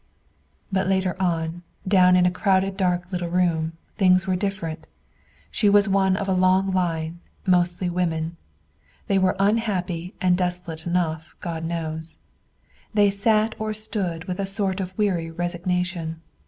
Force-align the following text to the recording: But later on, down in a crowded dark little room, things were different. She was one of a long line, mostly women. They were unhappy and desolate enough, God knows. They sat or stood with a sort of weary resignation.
But 0.71 0.87
later 0.87 1.15
on, 1.19 1.61
down 1.87 2.15
in 2.15 2.25
a 2.25 2.31
crowded 2.31 2.75
dark 2.75 3.11
little 3.11 3.29
room, 3.29 3.73
things 3.97 4.25
were 4.25 4.35
different. 4.35 4.87
She 5.51 5.69
was 5.69 5.87
one 5.87 6.17
of 6.17 6.27
a 6.27 6.33
long 6.33 6.71
line, 6.71 7.19
mostly 7.45 7.87
women. 7.87 8.35
They 9.05 9.19
were 9.19 9.35
unhappy 9.37 10.15
and 10.19 10.35
desolate 10.35 10.87
enough, 10.87 11.35
God 11.39 11.65
knows. 11.65 12.17
They 12.95 13.11
sat 13.11 13.53
or 13.59 13.75
stood 13.75 14.23
with 14.23 14.39
a 14.39 14.47
sort 14.47 14.79
of 14.79 14.97
weary 14.97 15.29
resignation. 15.29 16.19